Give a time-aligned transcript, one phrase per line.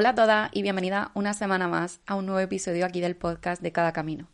[0.00, 3.60] Hola a todas y bienvenida una semana más a un nuevo episodio aquí del podcast
[3.60, 4.28] de Cada Camino.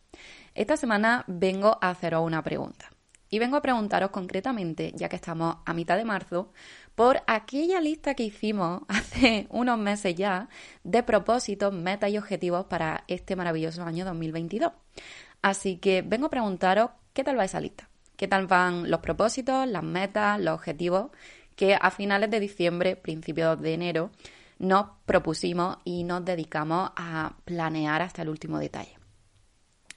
[0.54, 2.90] Esta semana vengo a haceros una pregunta.
[3.30, 6.52] Y vengo a preguntaros concretamente, ya que estamos a mitad de marzo,
[6.94, 10.50] por aquella lista que hicimos hace unos meses ya
[10.82, 14.70] de propósitos, metas y objetivos para este maravilloso año 2022.
[15.40, 19.66] Así que vengo a preguntaros qué tal va esa lista, qué tal van los propósitos,
[19.66, 21.10] las metas, los objetivos
[21.56, 24.10] que a finales de diciembre, principios de enero,
[24.64, 28.98] nos propusimos y nos dedicamos a planear hasta el último detalle.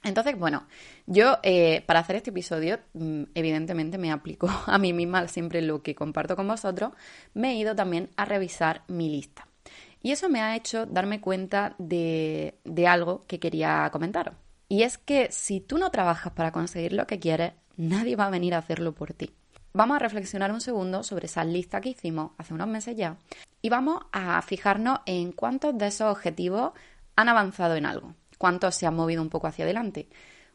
[0.04, 0.66] Entonces, bueno,
[1.06, 5.82] yo eh, para hacer este episodio, mm, evidentemente me aplico a mí misma siempre lo
[5.82, 6.92] que comparto con vosotros,
[7.34, 9.48] me he ido también a revisar mi lista.
[10.00, 14.34] Y eso me ha hecho darme cuenta de, de algo que quería comentaros.
[14.68, 18.30] Y es que si tú no trabajas para conseguir lo que quieres, nadie va a
[18.30, 19.34] venir a hacerlo por ti.
[19.72, 23.16] Vamos a reflexionar un segundo sobre esa lista que hicimos hace unos meses ya
[23.60, 26.72] y vamos a fijarnos en cuántos de esos objetivos
[27.16, 30.08] han avanzado en algo, cuántos se han movido un poco hacia adelante,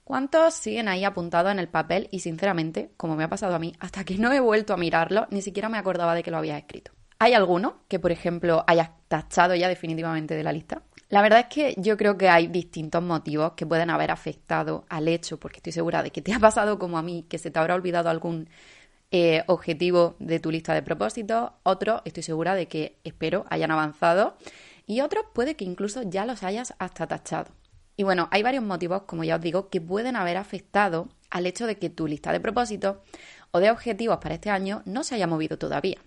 [0.03, 3.73] cuántos siguen ahí apuntados en el papel y sinceramente, como me ha pasado a mí,
[3.79, 6.57] hasta que no he vuelto a mirarlo, ni siquiera me acordaba de que lo había
[6.57, 6.91] escrito.
[7.19, 10.81] ¿Hay alguno que, por ejemplo, hayas tachado ya definitivamente de la lista?
[11.09, 15.07] La verdad es que yo creo que hay distintos motivos que pueden haber afectado al
[15.07, 17.59] hecho, porque estoy segura de que te ha pasado como a mí, que se te
[17.59, 18.49] habrá olvidado algún
[19.15, 24.35] eh, objetivo de tu lista de propósitos, otros estoy segura de que espero hayan avanzado
[24.87, 27.51] y otros puede que incluso ya los hayas hasta tachado.
[27.95, 31.67] Y bueno, hay varios motivos, como ya os digo, que pueden haber afectado al hecho
[31.67, 32.97] de que tu lista de propósitos
[33.51, 35.99] o de objetivos para este año no se haya movido todavía.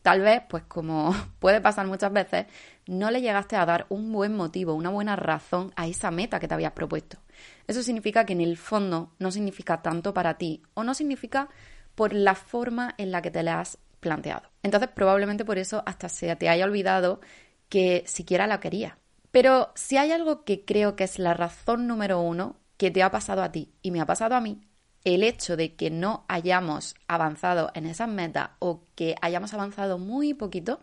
[0.00, 2.46] Tal vez, pues como puede pasar muchas veces,
[2.86, 6.48] no le llegaste a dar un buen motivo, una buena razón a esa meta que
[6.48, 7.18] te habías propuesto.
[7.66, 11.50] Eso significa que en el fondo no significa tanto para ti o no significa
[11.94, 14.48] por la forma en la que te la has planteado.
[14.62, 17.20] Entonces probablemente por eso hasta se te haya olvidado
[17.68, 18.98] que siquiera la quería.
[19.30, 23.10] Pero si hay algo que creo que es la razón número uno que te ha
[23.10, 24.60] pasado a ti y me ha pasado a mí,
[25.04, 30.34] el hecho de que no hayamos avanzado en esas metas o que hayamos avanzado muy
[30.34, 30.80] poquito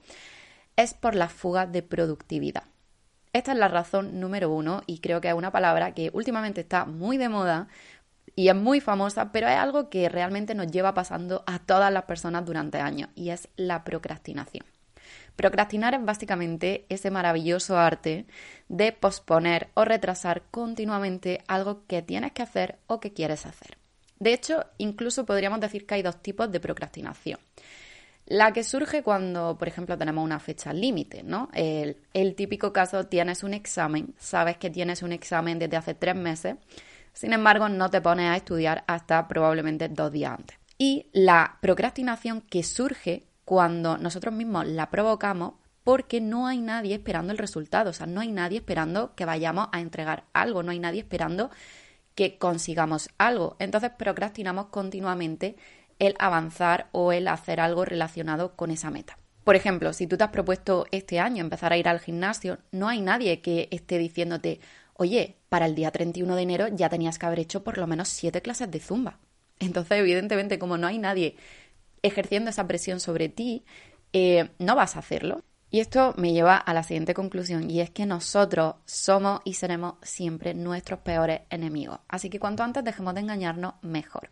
[0.76, 2.64] es por la fuga de productividad.
[3.34, 6.86] Esta es la razón número uno y creo que es una palabra que últimamente está
[6.86, 7.68] muy de moda
[8.36, 12.04] y es muy famosa, pero es algo que realmente nos lleva pasando a todas las
[12.04, 14.66] personas durante años y es la procrastinación.
[15.36, 18.26] Procrastinar es básicamente ese maravilloso arte
[18.70, 23.78] de posponer o retrasar continuamente algo que tienes que hacer o que quieres hacer.
[24.20, 27.40] De hecho, incluso podríamos decir que hay dos tipos de procrastinación.
[28.28, 31.50] La que surge cuando, por ejemplo, tenemos una fecha límite, ¿no?
[31.54, 36.16] El, el típico caso, tienes un examen, sabes que tienes un examen desde hace tres
[36.16, 36.56] meses
[37.14, 40.58] sin embargo, no te pones a estudiar hasta probablemente dos días antes.
[40.78, 47.32] Y la procrastinación que surge cuando nosotros mismos la provocamos porque no hay nadie esperando
[47.32, 50.80] el resultado, o sea, no hay nadie esperando que vayamos a entregar algo, no hay
[50.80, 51.50] nadie esperando
[52.16, 53.56] que consigamos algo.
[53.60, 55.56] Entonces procrastinamos continuamente
[56.00, 59.18] el avanzar o el hacer algo relacionado con esa meta.
[59.44, 62.88] Por ejemplo, si tú te has propuesto este año empezar a ir al gimnasio, no
[62.88, 64.60] hay nadie que esté diciéndote,
[64.96, 68.08] oye, para el día 31 de enero ya tenías que haber hecho por lo menos
[68.08, 69.20] siete clases de zumba.
[69.60, 71.36] Entonces, evidentemente, como no hay nadie
[72.02, 73.64] ejerciendo esa presión sobre ti,
[74.14, 75.44] eh, no vas a hacerlo.
[75.74, 79.94] Y esto me lleva a la siguiente conclusión, y es que nosotros somos y seremos
[80.02, 82.00] siempre nuestros peores enemigos.
[82.10, 84.30] Así que cuanto antes dejemos de engañarnos, mejor.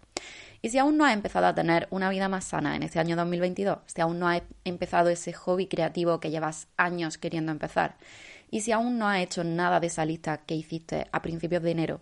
[0.62, 3.16] Y si aún no has empezado a tener una vida más sana en este año
[3.16, 7.96] 2022, si aún no has empezado ese hobby creativo que llevas años queriendo empezar,
[8.50, 11.72] y si aún no has hecho nada de esa lista que hiciste a principios de
[11.72, 12.02] enero,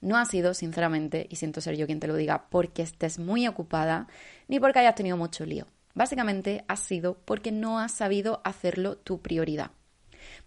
[0.00, 3.48] no ha sido, sinceramente, y siento ser yo quien te lo diga, porque estés muy
[3.48, 4.06] ocupada,
[4.46, 5.66] ni porque hayas tenido mucho lío.
[5.94, 9.70] Básicamente ha sido porque no has sabido hacerlo tu prioridad.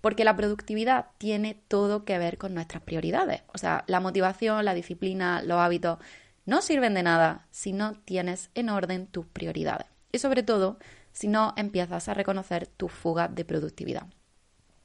[0.02, 3.42] Porque la productividad tiene todo que ver con nuestras prioridades.
[3.54, 5.98] O sea, la motivación, la disciplina, los hábitos
[6.46, 9.88] no sirven de nada si no tienes en orden tus prioridades.
[10.12, 10.78] Y sobre todo,
[11.12, 14.08] si no empiezas a reconocer tu fuga de productividad.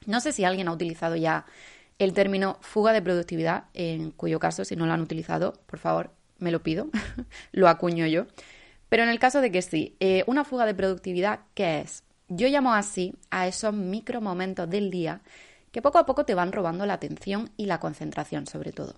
[0.05, 1.45] No sé si alguien ha utilizado ya
[1.99, 6.11] el término fuga de productividad, en cuyo caso, si no lo han utilizado, por favor,
[6.39, 6.89] me lo pido,
[7.51, 8.25] lo acuño yo.
[8.89, 12.03] Pero en el caso de que sí, eh, una fuga de productividad, ¿qué es?
[12.27, 15.21] Yo llamo así a esos micro momentos del día
[15.71, 18.95] que poco a poco te van robando la atención y la concentración, sobre todo.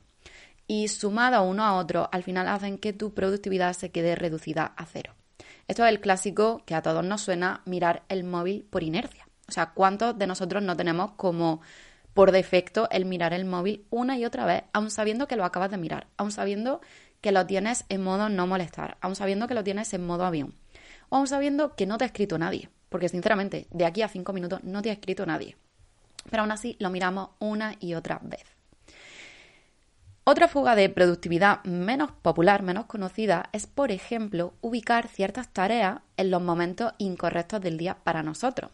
[0.67, 4.85] Y sumado uno a otro, al final hacen que tu productividad se quede reducida a
[4.85, 5.13] cero.
[5.67, 9.26] Esto es el clásico que a todos nos suena mirar el móvil por inercia.
[9.47, 11.61] O sea, ¿cuántos de nosotros no tenemos como
[12.13, 15.69] por defecto el mirar el móvil una y otra vez, aun sabiendo que lo acabas
[15.69, 16.81] de mirar, aun sabiendo
[17.21, 20.55] que lo tienes en modo no molestar, aun sabiendo que lo tienes en modo avión,
[21.09, 24.33] o aun sabiendo que no te ha escrito nadie, porque sinceramente, de aquí a cinco
[24.33, 25.57] minutos no te ha escrito nadie.
[26.29, 28.45] Pero aún así lo miramos una y otra vez.
[30.23, 36.31] Otra fuga de productividad menos popular, menos conocida, es, por ejemplo, ubicar ciertas tareas en
[36.31, 38.71] los momentos incorrectos del día para nosotros.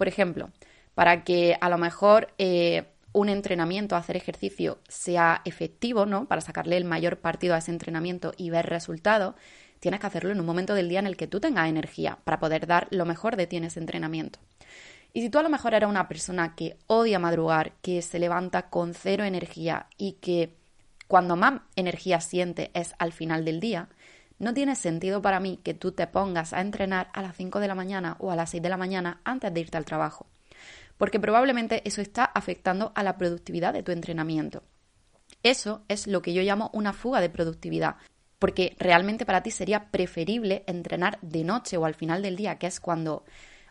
[0.00, 0.48] Por ejemplo,
[0.94, 6.26] para que a lo mejor eh, un entrenamiento, hacer ejercicio, sea efectivo, ¿no?
[6.26, 9.34] Para sacarle el mayor partido a ese entrenamiento y ver resultados,
[9.78, 12.40] tienes que hacerlo en un momento del día en el que tú tengas energía para
[12.40, 14.38] poder dar lo mejor de ti en ese entrenamiento.
[15.12, 18.70] Y si tú a lo mejor eres una persona que odia madrugar, que se levanta
[18.70, 20.56] con cero energía y que
[21.08, 23.90] cuando más energía siente es al final del día,
[24.40, 27.68] no tiene sentido para mí que tú te pongas a entrenar a las 5 de
[27.68, 30.26] la mañana o a las 6 de la mañana antes de irte al trabajo,
[30.98, 34.64] porque probablemente eso está afectando a la productividad de tu entrenamiento.
[35.42, 37.96] Eso es lo que yo llamo una fuga de productividad,
[38.38, 42.66] porque realmente para ti sería preferible entrenar de noche o al final del día, que
[42.66, 43.24] es cuando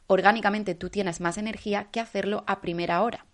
[0.05, 3.25] orgánicamente tú tienes más energía, que hacerlo a primera hora.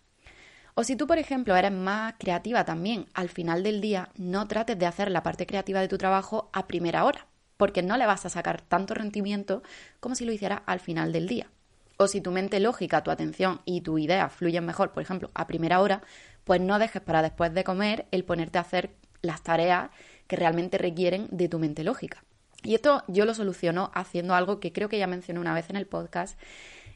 [0.78, 4.78] O si tú, por ejemplo, eres más creativa también, al final del día no trates
[4.78, 8.26] de hacer la parte creativa de tu trabajo a primera hora, porque no le vas
[8.26, 9.64] a sacar tanto rendimiento
[10.02, 11.48] como si lo hicieras al final del día.
[11.96, 15.48] O si tu mente lógica, tu atención y tu idea fluyen mejor, por ejemplo, a
[15.48, 16.02] primera hora,
[16.44, 19.92] pues no dejes para después de comer el ponerte a hacer las tareas
[20.28, 22.26] que realmente requieren de tu mente lógica.
[22.64, 25.78] Y esto yo lo soluciono haciendo algo que creo que ya mencioné una vez en
[25.78, 26.38] el podcast,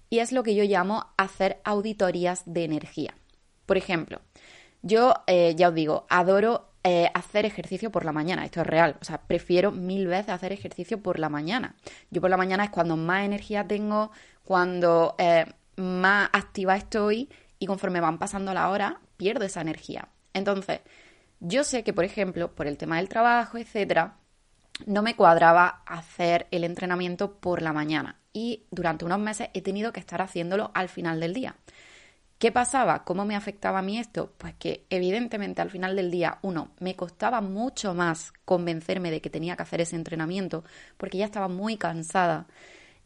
[0.10, 3.14] y es lo que yo llamo hacer auditorías de energía.
[3.70, 4.20] Por ejemplo,
[4.82, 8.96] yo eh, ya os digo, adoro eh, hacer ejercicio por la mañana, esto es real,
[9.00, 11.76] o sea, prefiero mil veces hacer ejercicio por la mañana.
[12.10, 14.10] Yo por la mañana es cuando más energía tengo,
[14.44, 15.46] cuando eh,
[15.76, 17.30] más activa estoy
[17.60, 20.08] y conforme van pasando la hora, pierdo esa energía.
[20.34, 20.80] Entonces,
[21.40, 24.16] yo sé que, por ejemplo, por el tema del trabajo, etcétera,
[24.88, 29.94] no me cuadraba hacer el entrenamiento por la mañana y durante unos meses he tenido
[29.94, 31.56] que estar haciéndolo al final del día.
[32.40, 33.04] ¿Qué pasaba?
[33.04, 34.32] ¿Cómo me afectaba a mí esto?
[34.38, 39.30] Pues que evidentemente al final del día, uno, me costaba mucho más convencerme de que
[39.30, 40.64] tenía que hacer ese entrenamiento
[40.96, 42.48] porque ya estaba muy cansada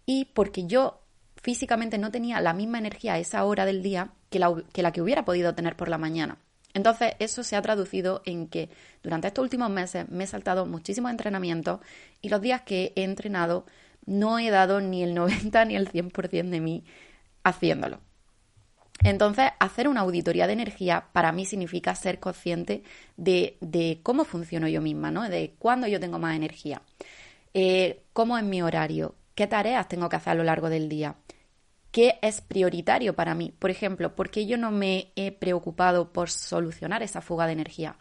[0.06, 1.01] y porque yo
[1.41, 4.91] físicamente no tenía la misma energía a esa hora del día que la que, la
[4.91, 6.38] que hubiera podido tener por la mañana.
[6.75, 8.69] Entonces, eso se ha traducido en que
[9.01, 11.79] durante estos últimos meses me he saltado muchísimos entrenamientos
[12.21, 13.65] y los días que he entrenado
[14.06, 16.83] no he dado ni el 90 ni el 100% de mí
[17.44, 18.00] haciéndolo.
[19.01, 22.83] Entonces, hacer una auditoría de energía para mí significa ser consciente
[23.17, 25.27] de, cómo funciono yo misma, ¿no?
[25.27, 26.81] De cuándo yo tengo más energía,
[27.53, 31.15] eh, cómo es mi horario, qué tareas tengo que hacer a lo largo del día,
[31.91, 33.53] qué es prioritario para mí.
[33.59, 37.97] Por ejemplo, ¿por qué yo no me he preocupado por solucionar esa fuga de energía?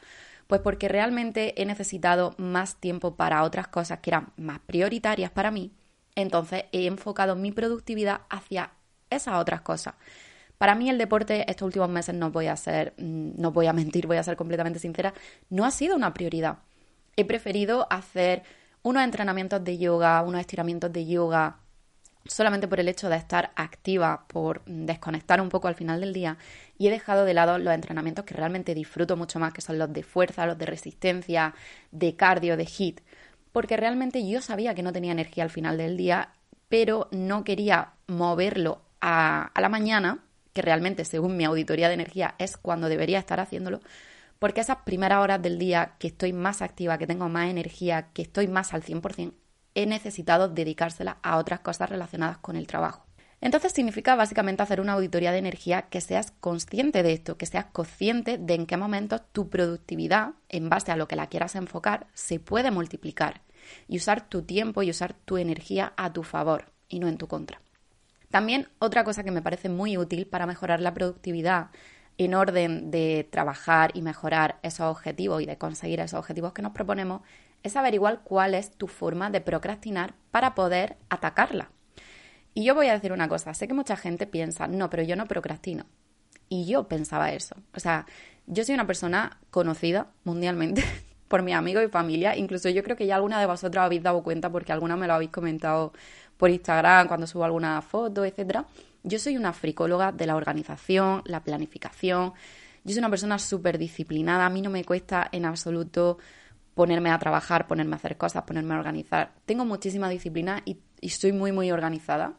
[0.47, 5.51] Pues porque realmente he necesitado más tiempo para otras cosas que eran más prioritarias para
[5.51, 5.73] mí.
[6.15, 8.73] Entonces he enfocado mi productividad hacia
[9.11, 9.95] esas otras cosas.
[10.63, 13.73] Para mí el deporte estos últimos meses no voy a ser, mm, no voy a
[13.73, 15.13] mentir, voy a ser completamente sincera,
[15.51, 16.59] no ha sido una prioridad.
[17.17, 18.45] He preferido hacer
[18.85, 21.57] unos entrenamientos de yoga, unos estiramientos de yoga,
[22.27, 26.39] solamente por el hecho de estar activa, por desconectar un poco al final del día,
[26.79, 29.93] y he dejado de lado los entrenamientos que realmente disfruto mucho más, que son los
[29.93, 31.57] de fuerza, los de resistencia,
[31.91, 33.01] de cardio, de hit,
[33.51, 36.29] porque realmente yo sabía que no tenía energía al final del día,
[36.69, 40.21] pero no quería moverlo a, a la mañana
[40.53, 43.81] que realmente según mi auditoría de energía es cuando debería estar haciéndolo,
[44.39, 48.23] porque esas primeras horas del día que estoy más activa, que tengo más energía, que
[48.23, 49.33] estoy más al 100%,
[49.75, 53.07] he necesitado dedicársela a otras cosas relacionadas con el trabajo.
[53.41, 57.67] Entonces significa básicamente hacer una auditoría de energía que seas consciente de esto, que seas
[57.67, 62.07] consciente de en qué momentos tu productividad, en base a lo que la quieras enfocar,
[62.15, 63.43] se puede multiplicar
[63.89, 67.27] y usar tu tiempo y usar tu energía a tu favor y no en tu
[67.27, 67.61] contra.
[68.33, 71.69] También otra cosa que me parece muy útil para mejorar la productividad
[72.17, 76.73] en orden de trabajar y mejorar esos objetivos y de conseguir esos objetivos que nos
[76.73, 77.21] proponemos
[77.63, 81.73] es averiguar cuál es tu forma de procrastinar para poder atacarla.
[82.55, 85.15] Y yo voy a decir una cosa, sé que mucha gente piensa, no, pero yo
[85.15, 85.85] no procrastino.
[86.49, 87.57] Y yo pensaba eso.
[87.75, 88.07] O sea,
[88.47, 90.83] yo soy una persona conocida mundialmente
[91.29, 92.35] por mis amigos y familia.
[92.35, 95.13] Incluso yo creo que ya alguna de vosotros habéis dado cuenta porque alguna me lo
[95.13, 95.93] habéis comentado
[96.43, 98.67] por Instagram, cuando subo alguna foto, etcétera.
[99.05, 102.33] Yo soy una fricóloga de la organización, la planificación.
[102.83, 104.47] Yo soy una persona súper disciplinada.
[104.47, 106.19] A mí no me cuesta en absoluto
[106.75, 109.31] ponerme a trabajar, ponerme a hacer cosas, ponerme a organizar.
[109.47, 112.33] Tengo muchísima disciplina y, y soy muy, muy organizada.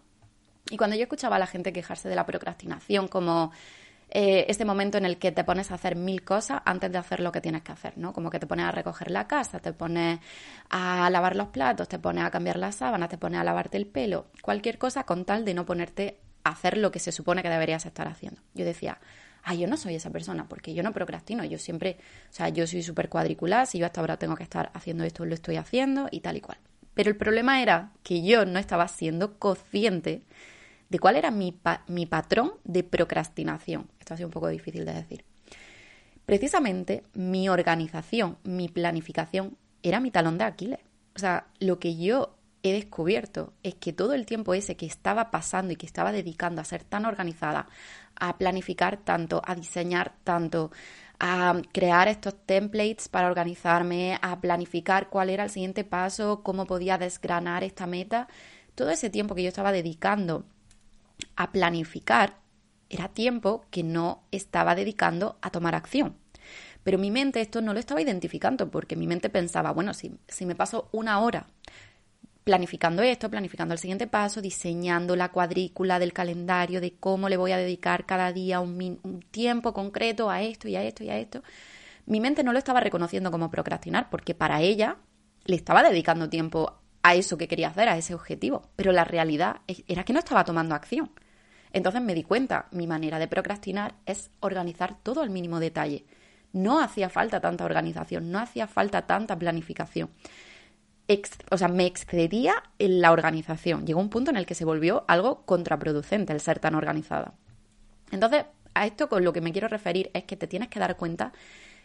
[0.69, 3.53] Y cuando yo escuchaba a la gente quejarse de la procrastinación como
[4.15, 7.19] eh, este momento en el que te pones a hacer mil cosas antes de hacer
[7.19, 8.13] lo que tienes que hacer, ¿no?
[8.13, 10.19] Como que te pones a recoger la casa, te pones
[10.69, 13.87] a lavar los platos, te pones a cambiar las sábanas, te pones a lavarte el
[13.87, 17.49] pelo, cualquier cosa con tal de no ponerte a hacer lo que se supone que
[17.49, 18.39] deberías estar haciendo.
[18.53, 18.99] Yo decía,
[19.41, 21.97] ah, yo no soy esa persona, porque yo no procrastino, yo siempre,
[22.29, 25.25] o sea, yo soy súper cuadriculada, si yo hasta ahora tengo que estar haciendo esto,
[25.25, 26.59] lo estoy haciendo y tal y cual.
[26.93, 30.21] Pero el problema era que yo no estaba siendo consciente
[30.93, 33.89] de cuál era mi, mi patrón de procrastinación.
[33.99, 35.25] Esto ha sido un poco difícil de decir.
[36.23, 40.79] Precisamente mi organización, mi planificación, era mi talón de Aquiles.
[41.15, 45.31] O sea, lo que yo he descubierto es que todo el tiempo ese que estaba
[45.31, 47.67] pasando y que estaba dedicando a ser tan organizada,
[48.15, 50.69] a planificar tanto, a diseñar tanto,
[51.19, 56.99] a crear estos templates para organizarme, a planificar cuál era el siguiente paso, cómo podía
[56.99, 58.27] desgranar esta meta,
[58.75, 60.45] todo ese tiempo que yo estaba dedicando
[61.35, 62.37] a planificar
[62.89, 66.15] era tiempo que no estaba dedicando a tomar acción.
[66.83, 70.45] Pero mi mente esto no lo estaba identificando porque mi mente pensaba, bueno, si, si
[70.45, 71.47] me paso una hora
[72.43, 77.53] planificando esto, planificando el siguiente paso, diseñando la cuadrícula del calendario de cómo le voy
[77.53, 81.17] a dedicar cada día un, un, tiempo concreto a esto y a esto y a
[81.17, 81.41] esto.
[82.05, 84.97] Mi mente no lo estaba reconociendo como procrastinar porque para ella
[85.45, 89.57] le estaba dedicando tiempo a eso que quería hacer, a ese objetivo, pero la realidad
[89.87, 91.11] era que no estaba tomando acción.
[91.73, 96.05] Entonces me di cuenta, mi manera de procrastinar es organizar todo al mínimo detalle.
[96.53, 100.09] No hacía falta tanta organización, no hacía falta tanta planificación
[101.51, 103.85] o sea, me excedía en la organización.
[103.85, 107.33] Llegó un punto en el que se volvió algo contraproducente el ser tan organizada.
[108.11, 110.97] Entonces, a esto con lo que me quiero referir es que te tienes que dar
[110.97, 111.33] cuenta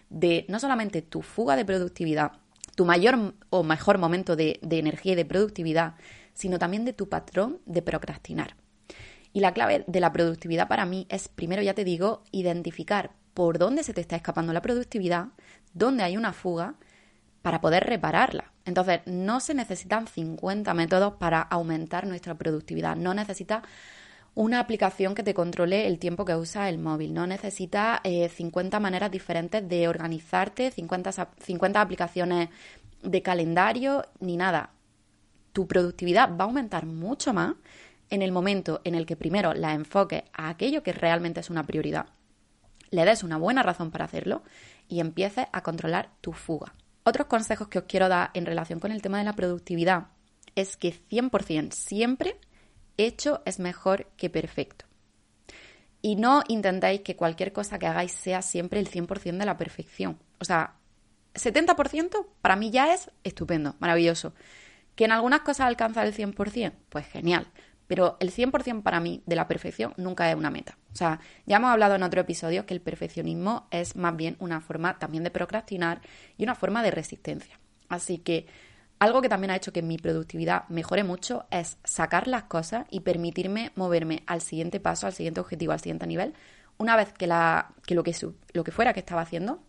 [0.09, 2.33] de no solamente tu fuga de productividad,
[2.77, 5.95] tu mayor o mejor momento de, de energía y de productividad,
[6.33, 8.55] sino también de tu patrón de procrastinar.
[9.33, 13.59] Y la clave de la productividad para mí es, primero ya te digo, identificar por
[13.59, 15.29] dónde se te está escapando la productividad,
[15.73, 16.75] dónde hay una fuga
[17.43, 18.53] para poder repararla.
[18.65, 22.97] Entonces, no se necesitan 50 métodos para aumentar nuestra productividad.
[22.97, 23.63] No necesitas
[24.35, 27.15] una aplicación que te controle el tiempo que usa el móvil.
[27.15, 32.49] No necesitas 50 eh, maneras diferentes de organizarte, 50, 50 aplicaciones
[33.03, 34.71] de calendario, ni nada.
[35.53, 37.55] Tu productividad va a aumentar mucho más
[38.11, 41.65] en el momento en el que primero la enfoques a aquello que realmente es una
[41.65, 42.07] prioridad,
[42.91, 44.43] le des una buena razón para hacerlo
[44.89, 46.75] y empieces a controlar tu fuga.
[47.05, 50.09] Otros consejos que os quiero dar en relación con el tema de la productividad
[50.55, 52.37] es que 100% siempre
[52.97, 54.85] hecho es mejor que perfecto.
[56.01, 60.19] Y no intentéis que cualquier cosa que hagáis sea siempre el 100% de la perfección.
[60.39, 60.75] O sea,
[61.35, 64.35] 70% para mí ya es estupendo, maravilloso.
[64.95, 66.73] ¿Que en algunas cosas alcanza el 100%?
[66.89, 67.47] Pues genial.
[67.89, 70.79] Pero el 100% para mí de la perfección nunca es una meta.
[70.93, 74.61] O sea, ya hemos hablado en otro episodio que el perfeccionismo es más bien una
[74.61, 76.03] forma también de procrastinar
[76.37, 77.59] y una forma de resistencia.
[77.89, 78.47] Así que
[78.99, 83.01] algo que también ha hecho que mi productividad mejore mucho es sacar las cosas y
[83.01, 86.35] permitirme moverme al siguiente paso, al siguiente objetivo, al siguiente nivel,
[86.79, 88.15] una vez que, la, que, lo, que
[88.53, 89.63] lo que fuera que estaba haciendo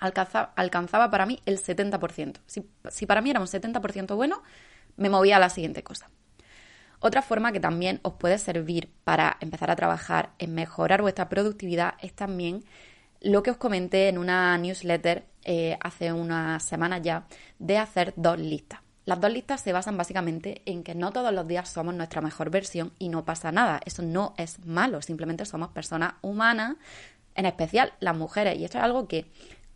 [0.00, 2.40] alcanzaba para mí el 70%.
[2.46, 4.42] Si, si para mí era un 70% bueno,
[4.96, 6.10] me movía a la siguiente cosa.
[7.04, 11.94] Otra forma que también os puede servir para empezar a trabajar en mejorar vuestra productividad
[12.00, 12.64] es también
[13.20, 17.26] lo que os comenté en una newsletter eh, hace unas semanas ya,
[17.58, 18.78] de hacer dos listas.
[19.04, 22.50] Las dos listas se basan básicamente en que no todos los días somos nuestra mejor
[22.50, 23.80] versión y no pasa nada.
[23.84, 26.76] Eso no es malo, simplemente somos personas humanas,
[27.34, 28.56] en especial las mujeres.
[28.60, 29.26] Y esto es algo que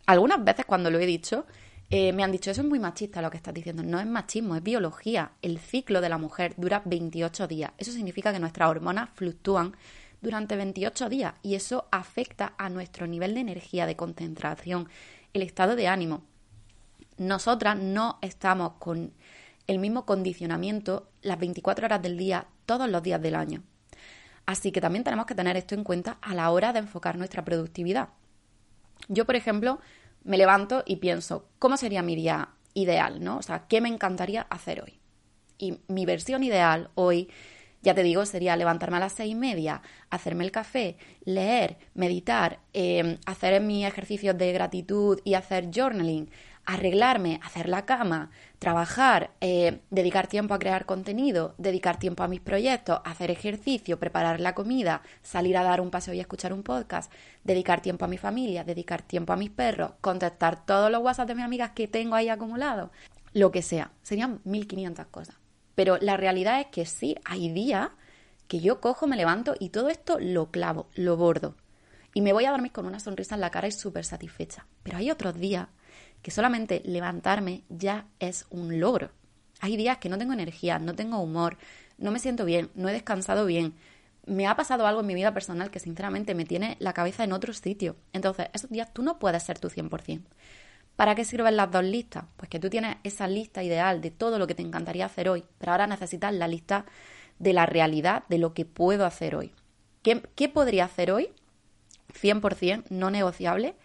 [0.05, 1.45] algunas veces cuando lo he dicho
[1.89, 3.81] eh, me han dicho, eso es muy machista lo que estás diciendo.
[3.81, 5.31] No es machismo, es biología.
[5.41, 7.71] El ciclo de la mujer dura 28 días.
[7.77, 9.73] Eso significa que nuestras hormonas fluctúan
[10.21, 14.89] durante 28 días y eso afecta a nuestro nivel de energía, de concentración,
[15.33, 16.23] el estado de ánimo.
[17.17, 19.13] Nosotras no estamos con
[19.67, 23.63] el mismo condicionamiento las 24 horas del día, todos los días del año.
[24.45, 27.43] Así que también tenemos que tener esto en cuenta a la hora de enfocar nuestra
[27.43, 28.09] productividad.
[29.09, 29.79] Yo, por ejemplo,
[30.23, 33.23] me levanto y pienso, ¿cómo sería mi día ideal?
[33.23, 33.37] ¿no?
[33.37, 34.99] O sea, ¿qué me encantaría hacer hoy?
[35.57, 37.29] Y mi versión ideal hoy,
[37.81, 42.59] ya te digo, sería levantarme a las seis y media, hacerme el café, leer, meditar,
[42.73, 46.29] eh, hacer mis ejercicios de gratitud y hacer journaling,
[46.67, 52.41] arreglarme, hacer la cama, trabajar, eh, dedicar tiempo a crear contenido, dedicar tiempo a mis
[52.41, 57.11] proyectos, hacer ejercicio, preparar la comida, salir a dar un paseo y escuchar un podcast,
[57.45, 61.35] dedicar tiempo a mi familia, dedicar tiempo a mis perros, contestar todos los WhatsApp de
[61.35, 62.91] mis amigas que tengo ahí acumulados,
[63.31, 63.91] lo que sea.
[64.03, 65.37] Serían 1500 cosas.
[65.73, 67.91] Pero la realidad es que sí, hay días
[68.49, 71.55] que yo cojo, me levanto y todo esto lo clavo, lo bordo.
[72.13, 74.65] Y me voy a dormir con una sonrisa en la cara y súper satisfecha.
[74.83, 75.67] Pero hay otros días
[76.21, 79.11] que solamente levantarme ya es un logro.
[79.59, 81.57] Hay días que no tengo energía, no tengo humor,
[81.97, 83.73] no me siento bien, no he descansado bien,
[84.27, 87.31] me ha pasado algo en mi vida personal que sinceramente me tiene la cabeza en
[87.31, 87.95] otro sitio.
[88.13, 90.21] Entonces, esos días tú no puedes ser tu 100%.
[90.95, 92.25] ¿Para qué sirven las dos listas?
[92.35, 95.45] Pues que tú tienes esa lista ideal de todo lo que te encantaría hacer hoy,
[95.57, 96.85] pero ahora necesitas la lista
[97.39, 99.53] de la realidad de lo que puedo hacer hoy.
[100.01, 101.29] ¿Qué, qué podría hacer hoy?
[102.19, 103.75] 100% no negociable,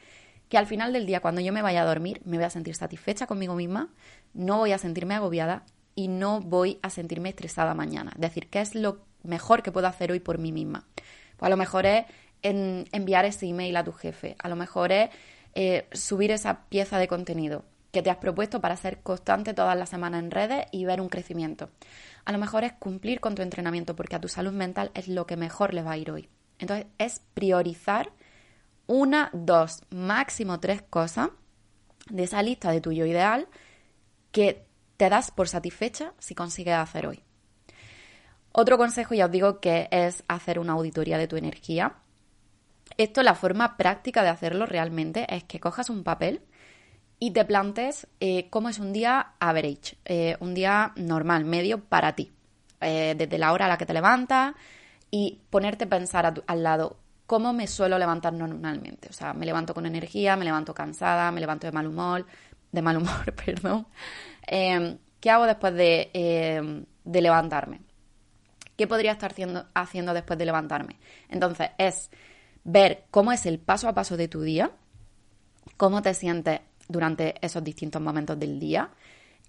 [0.53, 2.75] que al final del día, cuando yo me vaya a dormir, me voy a sentir
[2.75, 3.89] satisfecha conmigo misma,
[4.35, 8.13] no voy a sentirme agobiada y no voy a sentirme estresada mañana.
[8.17, 10.85] Es decir, ¿qué es lo mejor que puedo hacer hoy por mí misma?
[11.39, 12.05] Pues a lo mejor es
[12.43, 15.09] enviar ese email a tu jefe, a lo mejor es
[15.55, 19.89] eh, subir esa pieza de contenido que te has propuesto para ser constante todas las
[19.89, 21.71] semanas en redes y ver un crecimiento.
[22.27, 25.27] A lo mejor es cumplir con tu entrenamiento porque a tu salud mental es lo
[25.27, 26.29] que mejor le va a ir hoy.
[26.59, 28.11] Entonces es priorizar
[28.87, 31.31] una, dos, máximo tres cosas
[32.11, 33.49] de esa lista de tuyo ideal
[34.33, 37.23] que te das por satisfecha si consigues hacer hoy.
[38.53, 41.95] Otro consejo, ya os digo, que es hacer una auditoría de tu energía.
[42.99, 46.43] Esto, la forma práctica de hacerlo realmente es que cojas un papel
[47.19, 52.15] y te plantes eh, cómo es un día average, eh, un día normal, medio para
[52.15, 52.33] ti.
[52.81, 54.55] Eh, desde la hora a la que te levantas
[55.11, 56.97] y ponerte a pensar al lado
[57.33, 59.09] cómo me suelo levantar normalmente.
[59.09, 62.27] O sea, me levanto con energía, me levanto cansada, me levanto de mal humor,
[62.71, 63.87] de mal humor, perdón.
[64.47, 67.81] Em, ¿Qué hago después de, em, de, levantarme?
[68.77, 70.99] ¿Qué podría estar haciendo, haciendo después de levantarme?
[71.31, 72.11] Entonces, es
[72.65, 74.71] ver cómo es el paso a paso de tu día,
[75.79, 78.91] cómo te sientes durante esos distintos momentos del día,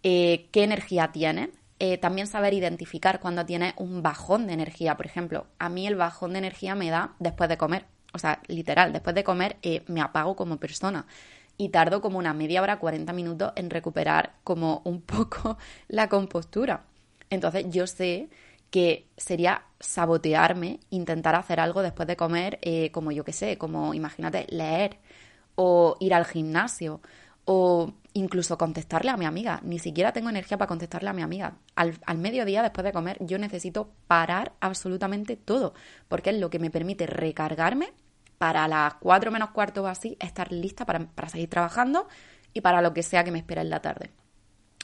[0.04, 1.50] eh, qué energía tienes,
[1.86, 4.96] eh, también saber identificar cuando tienes un bajón de energía.
[4.96, 7.88] Por ejemplo, a mí el bajón de energía me da después de comer.
[8.14, 11.06] O sea, literal, después de comer eh, me apago como persona.
[11.58, 15.58] Y tardo como una media hora, 40 minutos en recuperar como un poco
[15.90, 16.86] la compostura.
[17.30, 18.30] Entonces yo sé
[18.70, 23.94] que sería sabotearme, intentar hacer algo después de comer, eh, como yo que sé, como
[23.94, 25.00] imagínate, leer
[25.56, 27.02] o ir al gimnasio
[27.46, 29.60] o incluso contestarle a mi amiga.
[29.64, 31.56] Ni siquiera tengo energía para contestarle a mi amiga.
[31.76, 35.74] Al, mediodía, después de comer, yo necesito parar absolutamente todo,
[36.08, 37.92] porque es lo que me permite recargarme
[38.38, 42.08] para las cuatro menos cuarto o así, estar lista para, para seguir trabajando
[42.54, 44.12] y para lo que sea que me espera en la tarde.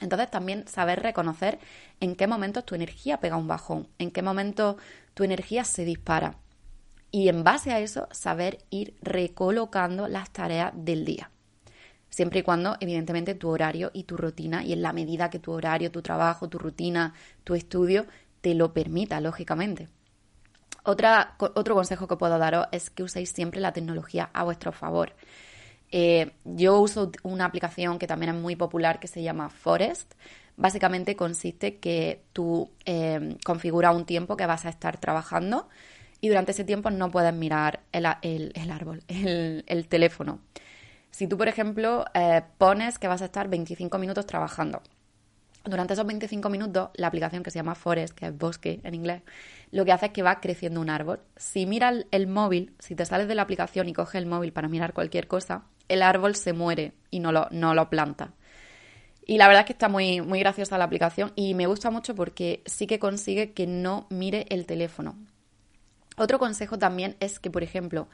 [0.01, 1.59] Entonces también saber reconocer
[1.99, 4.77] en qué momentos tu energía pega un bajón, en qué momento
[5.13, 6.37] tu energía se dispara.
[7.11, 11.31] Y en base a eso, saber ir recolocando las tareas del día
[12.09, 15.51] siempre y cuando, evidentemente, tu horario y tu rutina, y en la medida que tu
[15.51, 18.05] horario, tu trabajo, tu rutina, tu estudio
[18.41, 19.89] te lo permita, lógicamente.
[20.83, 25.13] Otra, otro consejo que puedo daros es que uséis siempre la tecnología a vuestro favor.
[25.91, 30.13] Eh, yo uso una aplicación que también es muy popular que se llama Forest.
[30.55, 35.67] Básicamente consiste que tú eh, configuras un tiempo que vas a estar trabajando
[36.21, 40.39] y durante ese tiempo no puedes mirar el, árbol, el teléfono.
[41.11, 44.81] Si tú, por ejemplo, eh, pones que vas a estar 25 minutos trabajando,
[45.65, 49.21] durante esos 25 minutos, la aplicación que se llama Forest, que es bosque en inglés,
[49.71, 51.19] lo que hace es que va creciendo un árbol.
[51.35, 54.67] Si miras el, móvil, si te sales de la aplicación y coges el móvil para
[54.67, 58.33] mirar cualquier cosa, el árbol se muere y no lo, no lo planta.
[59.25, 62.15] Y la verdad es que está muy, muy graciosa la aplicación y me gusta mucho
[62.15, 65.15] porque sí que consigue que no mire el teléfono.
[66.17, 68.07] Otro consejo también es que, por ejemplo,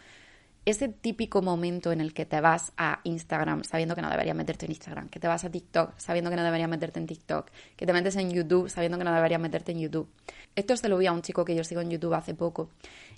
[0.65, 4.65] ese típico momento en el que te vas a Instagram sabiendo que no deberías meterte
[4.65, 7.85] en Instagram, que te vas a TikTok sabiendo que no deberías meterte en TikTok, que
[7.85, 10.09] te metes en YouTube sabiendo que no deberías meterte en YouTube.
[10.55, 12.69] Esto se lo vi a un chico que yo sigo en YouTube hace poco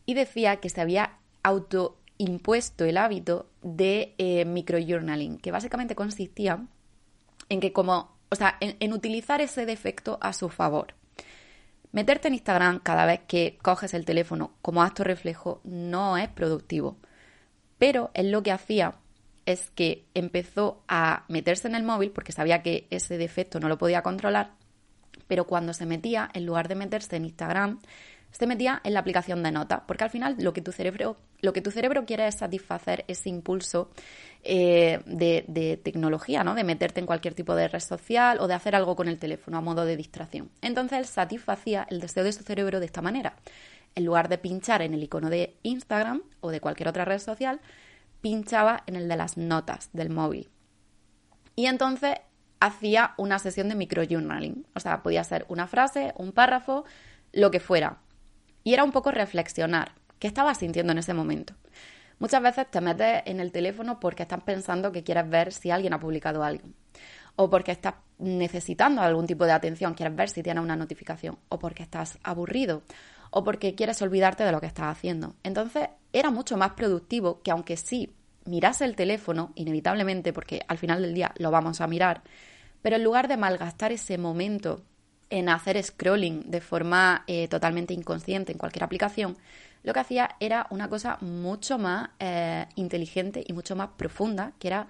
[0.05, 6.65] y decía que se había autoimpuesto el hábito de eh, microjournaling, que básicamente consistía
[7.47, 10.95] en que como, o sea, en utilizar ese defecto a su favor.
[11.93, 16.97] Meterte en Instagram cada vez que coges el teléfono como acto reflejo no es productivo
[17.77, 18.95] pero él lo que hacía
[19.45, 23.77] es que empezó a meterse en el móvil porque sabía que ese defecto no lo
[23.77, 24.51] podía controlar,
[25.27, 27.79] pero cuando se metía, en lugar de meterse en Instagram,
[28.31, 31.53] se metía en la aplicación de notas, porque al final lo que tu cerebro, lo
[31.53, 33.89] que tu cerebro quiere es satisfacer ese impulso
[34.43, 36.53] eh, de, de, tecnología, ¿no?
[36.53, 39.57] De meterte en cualquier tipo de red social o de hacer algo con el teléfono
[39.57, 40.49] a modo de distracción.
[40.61, 43.33] Entonces él satisfacía el deseo de su cerebro de esta manera
[43.97, 47.59] en lugar de pinchar en el icono de Instagram o de cualquier otra red social,
[48.21, 50.51] pinchaba en el de las notas del móvil.
[51.55, 52.13] Y entonces
[52.59, 54.67] hacía una sesión de microjournaling.
[54.75, 56.85] O sea, podía ser una frase, un párrafo,
[57.33, 57.97] lo que fuera.
[58.63, 61.55] Y era un poco reflexionar qué estabas sintiendo en ese momento.
[62.19, 65.93] Muchas veces te metes en el teléfono porque estás pensando que quieres ver si alguien
[65.93, 66.67] ha publicado algo.
[67.35, 71.59] o porque estás necesitando algún tipo de atención, quieres ver si tienes una notificación, o
[71.59, 72.81] porque estás aburrido,
[73.31, 75.35] o porque quieres olvidarte de lo que estás haciendo.
[75.43, 78.13] Entonces era mucho más productivo que aunque sí
[78.45, 82.23] mirase el teléfono, inevitablemente, porque al final del día lo vamos a mirar,
[82.81, 84.81] pero en lugar de malgastar ese momento
[85.29, 89.37] en hacer scrolling de forma eh, totalmente inconsciente en cualquier aplicación,
[89.83, 94.67] lo que hacía era una cosa mucho más eh, inteligente y mucho más profunda, que
[94.67, 94.87] era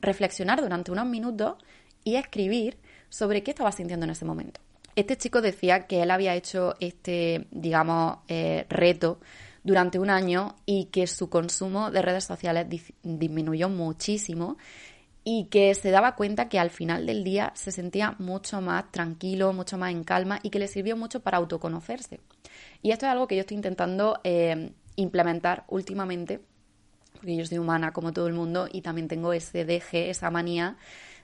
[0.00, 1.56] reflexionar durante unos minutos
[2.04, 4.60] y escribir sobre qué estaba sintiendo en ese momento.
[4.96, 9.20] Este chico decía que él había hecho este, digamos, eh, reto
[9.62, 12.66] durante un año y que su consumo de redes sociales
[13.02, 14.56] disminuyó muchísimo
[15.22, 19.52] y que se daba cuenta que al final del día se sentía mucho más tranquilo,
[19.52, 22.20] mucho más en calma y que le sirvió mucho para autoconocerse.
[22.80, 26.40] Y esto es algo que yo estoy intentando eh, implementar últimamente,
[27.14, 30.76] porque yo soy humana como todo el mundo y también tengo ese deje, esa manía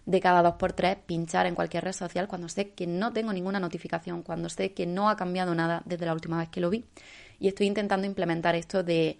[0.05, 3.33] de cada dos por tres pinchar en cualquier red social cuando sé que no tengo
[3.33, 6.71] ninguna notificación, cuando sé que no ha cambiado nada desde la última vez que lo
[6.71, 6.85] vi.
[7.38, 9.19] Y estoy intentando implementar esto de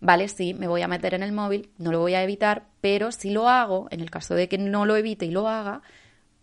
[0.00, 3.12] vale, sí, me voy a meter en el móvil, no lo voy a evitar, pero
[3.12, 5.82] si lo hago, en el caso de que no lo evite y lo haga,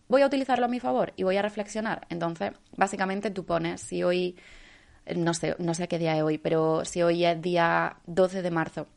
[0.08, 2.08] voy a utilizarlo a mi favor y voy a reflexionar.
[2.10, 4.38] Entonces, básicamente tú pones, si hoy,
[5.16, 8.52] no sé, no sé qué día es hoy, pero si hoy es día 12 de
[8.52, 8.88] marzo,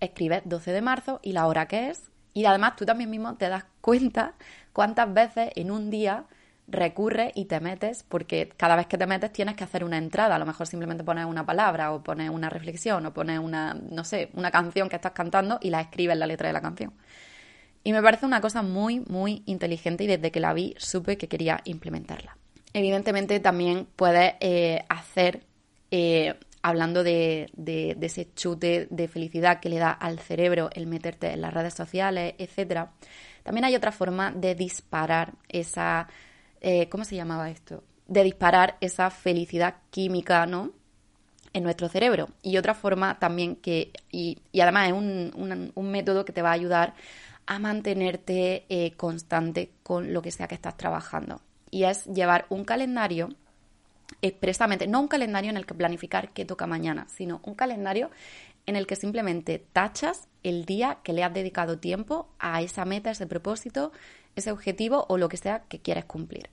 [0.00, 2.10] escribes 12 de marzo y la hora que es.
[2.34, 4.34] Y además tú también mismo te das cuenta
[4.72, 6.24] cuántas veces en un día
[6.66, 10.34] recurre y te metes, porque cada vez que te metes tienes que hacer una entrada,
[10.34, 14.04] a lo mejor simplemente pones una palabra o pones una reflexión o pones una, no
[14.04, 16.92] sé, una canción que estás cantando y la escribes la letra de la canción.
[17.84, 21.28] Y me parece una cosa muy, muy inteligente y desde que la vi supe que
[21.28, 22.36] quería implementarla.
[22.72, 25.42] Evidentemente también puedes eh, hacer,
[25.90, 31.30] eh, hablando de, de, ese chute de felicidad que le da al cerebro el meterte
[31.30, 32.92] en las redes sociales, etcétera,
[33.42, 36.08] también hay otra forma de disparar esa
[36.66, 37.84] eh, ¿cómo se llamaba esto?
[38.06, 40.70] De disparar esa felicidad química, ¿no?
[41.52, 42.30] En nuestro cerebro.
[42.42, 46.94] Y otra forma también que, y, además es un, método que te va a ayudar
[47.44, 51.42] a mantenerte eh, constante con lo que sea que estás trabajando.
[51.70, 53.28] Y es llevar un calendario
[54.22, 58.10] expresamente, no un calendario en el que planificar qué toca mañana, sino un calendario
[58.66, 63.10] en el que simplemente tachas el día que le has dedicado tiempo a esa meta,
[63.10, 63.92] ese propósito,
[64.36, 66.50] ese objetivo o lo que sea que quieres cumplir.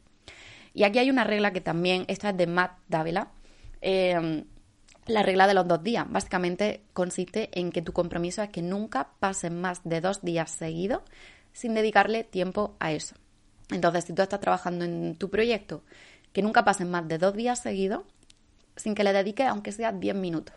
[0.73, 3.31] Y aquí hay una regla que también, esta es de Matt Davila,
[3.81, 4.45] em,
[5.07, 6.05] la regla de los dos días.
[6.09, 11.01] Básicamente consiste en que tu compromiso es que nunca pasen más de dos días seguidos
[11.53, 13.15] sin dedicarle tiempo a eso.
[13.71, 15.83] Entonces, si tú estás trabajando en tu proyecto,
[16.33, 18.03] que nunca pasen más de dos días seguidos
[18.75, 20.55] sin que le dediques aunque sea 10 minutos,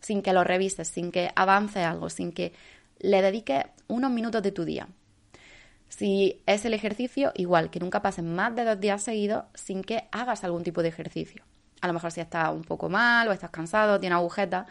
[0.00, 2.52] sin que lo revises, sin que avance algo, sin que
[2.98, 4.88] le dediques unos minutos de tu día.
[5.88, 10.08] Si es el ejercicio, igual, que nunca pasen más de dos días seguidos sin que
[10.10, 11.44] hagas algún tipo de ejercicio.
[11.80, 14.66] A lo mejor si estás un poco mal o estás cansado, tienes agujetas,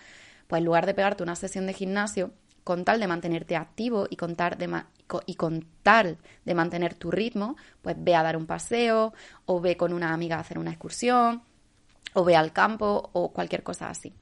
[0.48, 2.32] pues en lugar de pegarte una sesión de gimnasio,
[2.64, 4.58] con tal de mantenerte activo y con tal
[5.26, 9.14] y con tal de mantener tu ritmo, pues ve a dar un paseo
[9.46, 11.44] o ve con una amiga a hacer una excursión
[12.14, 14.14] o ve al campo o cualquier cosa así.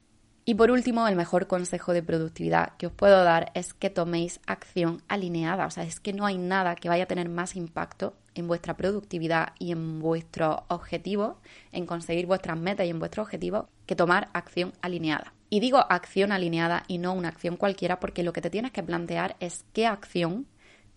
[0.43, 4.39] Y por último, el mejor consejo de productividad que os puedo dar es que toméis
[4.47, 5.67] acción alineada.
[5.67, 8.75] O sea, es que no hay nada que vaya a tener más impacto en vuestra
[8.75, 11.35] productividad y en vuestros objetivos,
[11.71, 15.33] en conseguir vuestras metas y en vuestros objetivos, que tomar acción alineada.
[15.49, 18.83] Y digo acción alineada y no una acción cualquiera porque lo que te tienes que
[18.83, 20.47] plantear es qué acción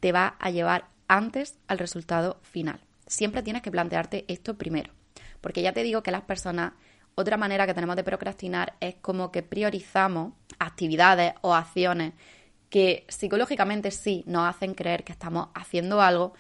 [0.05, 2.79] te va a llevar antes al resultado final.
[3.07, 4.93] Siempre tienes que plantearte esto primero.
[5.41, 6.75] Porque ya te digo que las personas
[7.15, 12.13] otra manera que tenemos de procrastinar es como que priorizamos actividades o acciones
[12.69, 16.35] que psicológicamente sí nos hacen creer que estamos haciendo algo,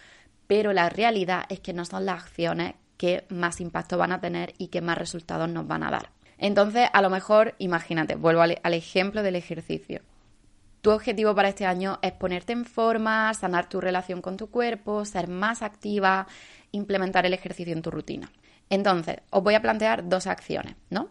[0.47, 4.53] pero la realidad es que no son las acciones que más impacto van a tener
[4.59, 6.11] y que más resultados nos van a dar.
[6.37, 10.03] Entonces, a lo mejor, imagínate, vuelvo al, al ejemplo del ejercicio.
[10.85, 15.07] Tu objetivo para este año es ponerte en forma, sanar tu relación con tu cuerpo,
[15.07, 16.27] ser más activa,
[16.73, 18.31] implementar el ejercicio en tu rutina.
[18.69, 21.09] Entonces, os voy a plantear dos acciones, ¿no?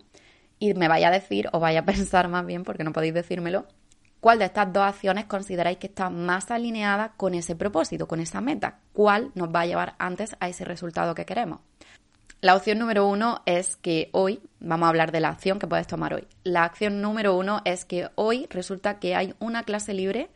[0.59, 3.65] Y me vaya a decir, o vaya a pensar más bien, porque no podéis decírmelo,
[4.19, 8.41] cuál de estas dos acciones consideráis que está más alineada con ese propósito, con esa
[8.41, 11.61] meta, cuál nos va a llevar antes a ese resultado que queremos.
[12.43, 15.87] La opción número uno es que hoy, vamos a hablar de la acción que puedes
[15.87, 16.27] tomar hoy.
[16.43, 20.29] La acción número uno es que hoy resulta que hay una clase libre,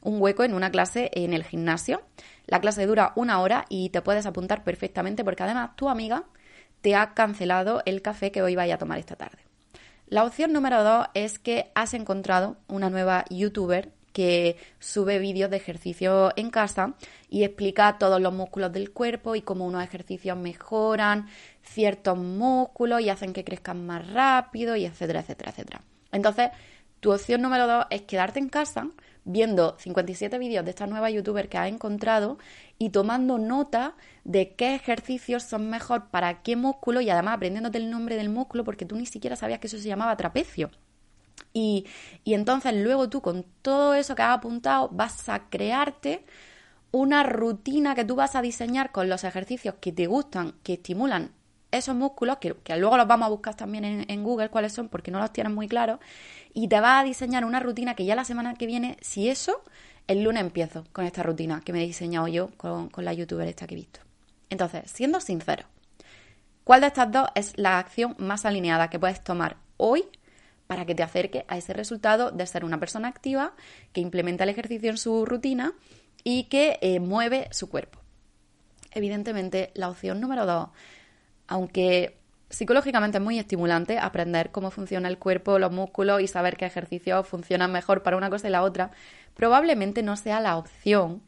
[0.00, 2.02] un hueco en una clase en el gimnasio.
[2.48, 6.24] La clase dura una hora y te puedes apuntar perfectamente porque además tu amiga
[6.80, 9.38] te ha cancelado el café que hoy vaya a tomar esta tarde.
[10.08, 15.56] La opción número dos es que has encontrado una nueva youtuber que sube vídeos de
[15.56, 16.94] ejercicio en casa
[17.28, 21.28] y explica todos los músculos del cuerpo y cómo unos ejercicios mejoran
[21.62, 25.80] ciertos músculos y hacen que crezcan más rápido y etcétera, etcétera, etcétera.
[26.12, 26.50] Entonces,
[27.00, 28.88] tu opción número dos es quedarte en casa
[29.24, 32.38] viendo 57 vídeos de esta nueva youtuber que has encontrado
[32.78, 33.94] y tomando nota
[34.24, 38.64] de qué ejercicios son mejor para qué músculo y además aprendiéndote el nombre del músculo
[38.64, 40.70] porque tú ni siquiera sabías que eso se llamaba trapecio.
[41.52, 41.86] Y,
[42.24, 46.24] entonces luego tú con todo eso que has apuntado vas a crearte
[46.90, 51.32] una rutina que tú vas a diseñar con los ejercicios que te gustan, que estimulan
[51.70, 55.10] esos músculos, que, luego los vamos a buscar también en, en, Google cuáles son porque
[55.10, 56.00] no los tienes muy claros,
[56.52, 59.62] y te vas a diseñar una rutina que ya la semana que viene, si eso,
[60.06, 63.48] el lunes empiezo con esta rutina que me he diseñado yo con, con la youtuber
[63.48, 64.00] esta que he visto.
[64.50, 65.64] Entonces, siendo sincero,
[66.64, 70.04] ¿cuál de estas dos es la acción más alineada que puedes tomar hoy
[70.72, 73.52] para que te acerque a ese resultado de ser una persona activa
[73.92, 75.74] que implementa el ejercicio en su rutina
[76.24, 77.98] y que eh, mueve su cuerpo?
[78.90, 80.70] Evidentemente, la opción número dos,
[81.46, 82.16] aunque
[82.48, 87.28] psicológicamente es muy estimulante aprender cómo funciona el cuerpo, los músculos y saber qué ejercicios
[87.28, 88.92] funcionan mejor para una cosa y la otra,
[89.34, 91.20] probablemente no sea la opción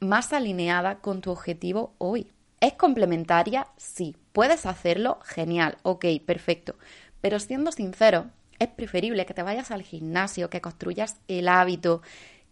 [0.00, 2.32] más alineada con tu objetivo hoy.
[2.58, 3.68] ¿Es complementaria?
[3.76, 4.16] Sí.
[4.32, 5.20] ¿Puedes hacerlo?
[5.22, 5.78] Genial.
[5.84, 6.74] Ok, perfecto.
[7.20, 8.26] Pero siendo sincero,
[8.62, 12.02] es preferible que te vayas al gimnasio, que construyas el hábito,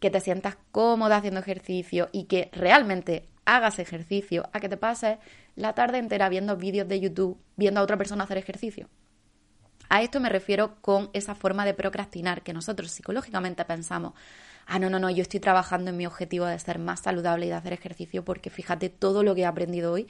[0.01, 5.19] que te sientas cómoda haciendo ejercicio y que realmente hagas ejercicio, a que te pases
[5.57, 8.89] la tarde entera viendo vídeos de YouTube, viendo a otra persona hacer ejercicio.
[9.89, 14.15] A esto me refiero con esa forma de procrastinar que nosotros psicológicamente pensamos,
[14.67, 17.49] ah, no, no, no, yo estoy trabajando en mi objetivo de ser más saludable y
[17.49, 20.07] de hacer ejercicio porque fíjate todo lo que he aprendido hoy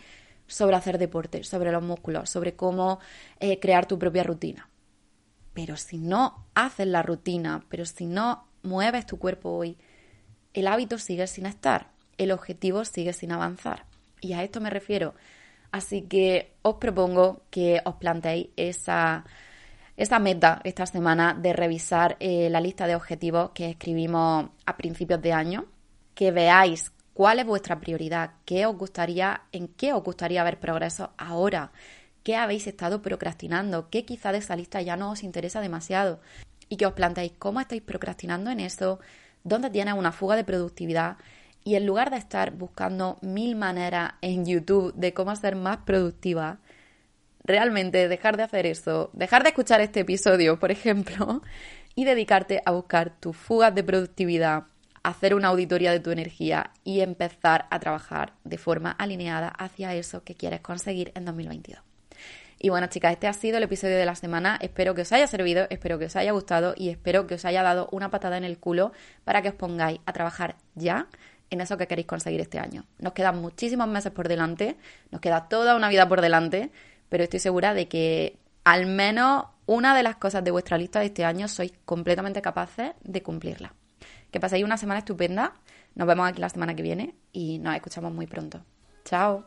[0.47, 3.01] sobre hacer deporte, sobre los músculos, sobre cómo
[3.39, 4.69] eh, crear tu propia rutina.
[5.61, 9.77] Pero si no haces la rutina, pero si no mueves tu cuerpo hoy,
[10.55, 11.89] el hábito sigue sin estar
[12.21, 13.87] el objetivo sigue sin avanzar.
[14.21, 15.15] Y a esto me refiero.
[15.73, 19.25] Así que os propongo que os planteéis esa,
[20.21, 25.33] meta esta semana de revisar eh, la lista de objetivos que escribimos a principios de
[25.33, 25.65] año,
[26.15, 31.13] que veáis cuál es vuestra prioridad, qué os gustaría, en qué os gustaría ver progreso
[31.17, 31.73] ahora,
[32.23, 36.21] qué habéis estado procrastinando, qué quizá de esa lista ya no os interesa demasiado
[36.69, 39.01] y que os planteéis cómo estáis procrastinando en eso,
[39.45, 41.17] dónde tienes una fuga de productividad
[41.65, 46.59] y en lugar de estar buscando mil maneras en YouTube de cómo ser más productiva,
[47.45, 51.43] realmente dejar de hacer eso, dejar de escuchar este episodio, por ejemplo,
[51.95, 54.65] y dedicarte a buscar tus fugas de productividad,
[55.03, 60.23] hacer una auditoría de tu energía y empezar a trabajar de forma alineada hacia eso
[60.25, 61.90] que quieres conseguir en 2022.
[62.63, 64.59] Y bueno, chicas, este ha sido el episodio de la semana.
[64.61, 67.63] Espero que os haya servido, espero que os haya gustado y espero que os haya
[67.63, 68.93] dado una patada en el culo
[69.25, 71.09] para que os pongáis a trabajar ya
[71.49, 72.85] en eso que queréis conseguir este año.
[72.99, 74.77] Nos quedan muchísimos meses por delante,
[75.11, 76.71] nos queda toda una vida por delante,
[77.09, 81.07] pero estoy segura de que al menos una de las cosas de vuestra lista de
[81.07, 83.73] este año sois completamente capaces de cumplirla.
[84.31, 85.55] Que paséis una semana estupenda,
[85.95, 88.61] nos vemos aquí la semana que viene y nos escuchamos muy pronto.
[89.07, 89.45] Chao.